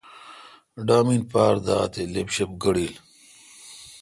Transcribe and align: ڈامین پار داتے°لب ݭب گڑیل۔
ڈامین 0.87 1.21
پار 1.31 1.55
داتے°لب 1.65 2.27
ݭب 2.35 2.51
گڑیل۔ 2.63 2.93